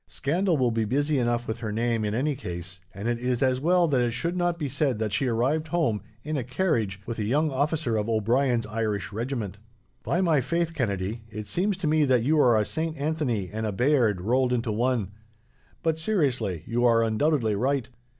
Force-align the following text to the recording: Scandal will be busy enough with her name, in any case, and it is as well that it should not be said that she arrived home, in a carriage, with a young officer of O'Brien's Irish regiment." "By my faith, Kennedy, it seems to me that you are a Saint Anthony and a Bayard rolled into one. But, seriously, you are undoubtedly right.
Scandal 0.07 0.57
will 0.57 0.71
be 0.71 0.83
busy 0.83 1.19
enough 1.19 1.47
with 1.47 1.59
her 1.59 1.71
name, 1.71 2.03
in 2.03 2.15
any 2.15 2.33
case, 2.35 2.79
and 2.91 3.07
it 3.07 3.19
is 3.19 3.43
as 3.43 3.61
well 3.61 3.87
that 3.87 4.01
it 4.01 4.09
should 4.09 4.35
not 4.35 4.57
be 4.57 4.67
said 4.67 4.97
that 4.97 5.11
she 5.13 5.27
arrived 5.27 5.67
home, 5.67 6.01
in 6.23 6.37
a 6.37 6.43
carriage, 6.43 6.99
with 7.05 7.19
a 7.19 7.23
young 7.23 7.51
officer 7.51 7.97
of 7.97 8.09
O'Brien's 8.09 8.65
Irish 8.65 9.11
regiment." 9.11 9.59
"By 10.01 10.19
my 10.19 10.41
faith, 10.41 10.73
Kennedy, 10.73 11.21
it 11.29 11.45
seems 11.45 11.77
to 11.77 11.85
me 11.87 12.03
that 12.05 12.23
you 12.23 12.39
are 12.39 12.57
a 12.57 12.65
Saint 12.65 12.97
Anthony 12.97 13.51
and 13.53 13.67
a 13.67 13.71
Bayard 13.71 14.21
rolled 14.21 14.51
into 14.53 14.71
one. 14.71 15.11
But, 15.83 15.99
seriously, 15.99 16.63
you 16.65 16.83
are 16.83 17.03
undoubtedly 17.03 17.53
right. 17.53 17.87